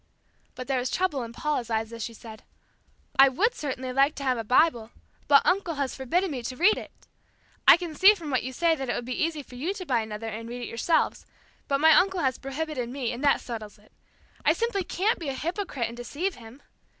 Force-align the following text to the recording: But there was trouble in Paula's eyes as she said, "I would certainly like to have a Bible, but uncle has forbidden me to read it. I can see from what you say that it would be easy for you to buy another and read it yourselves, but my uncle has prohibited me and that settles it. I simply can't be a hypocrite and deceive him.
But 0.55 0.67
there 0.67 0.79
was 0.79 0.89
trouble 0.89 1.21
in 1.21 1.31
Paula's 1.31 1.69
eyes 1.69 1.93
as 1.93 2.01
she 2.03 2.15
said, 2.15 2.41
"I 3.19 3.29
would 3.29 3.53
certainly 3.53 3.93
like 3.93 4.15
to 4.15 4.23
have 4.23 4.35
a 4.35 4.43
Bible, 4.43 4.89
but 5.27 5.45
uncle 5.45 5.75
has 5.75 5.95
forbidden 5.95 6.31
me 6.31 6.41
to 6.41 6.57
read 6.57 6.75
it. 6.75 6.89
I 7.67 7.77
can 7.77 7.93
see 7.93 8.15
from 8.15 8.31
what 8.31 8.41
you 8.41 8.51
say 8.51 8.73
that 8.73 8.89
it 8.89 8.95
would 8.95 9.05
be 9.05 9.13
easy 9.23 9.43
for 9.43 9.53
you 9.53 9.75
to 9.75 9.85
buy 9.85 9.99
another 10.01 10.25
and 10.27 10.49
read 10.49 10.63
it 10.63 10.67
yourselves, 10.69 11.27
but 11.67 11.79
my 11.79 11.91
uncle 11.95 12.21
has 12.21 12.39
prohibited 12.39 12.89
me 12.89 13.11
and 13.11 13.23
that 13.23 13.41
settles 13.41 13.77
it. 13.77 13.91
I 14.43 14.53
simply 14.53 14.83
can't 14.83 15.19
be 15.19 15.29
a 15.29 15.35
hypocrite 15.35 15.87
and 15.87 15.95
deceive 15.97 16.33
him. 16.33 16.63